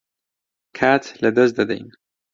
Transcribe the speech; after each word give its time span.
کات 0.77 1.03
لەدەست 1.23 1.53
دەدەین. 1.57 1.87